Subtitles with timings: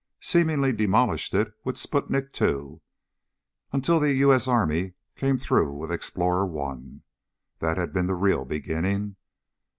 [0.19, 2.81] seemingly demolished it with Sputnik II
[3.71, 4.33] until the U.
[4.33, 4.47] S.
[4.47, 7.01] Army came through with Explorer I.
[7.59, 9.17] That had been the real beginning.